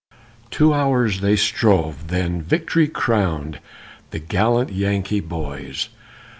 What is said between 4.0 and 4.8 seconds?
The gallant